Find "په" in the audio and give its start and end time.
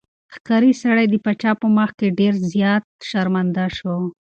1.61-1.67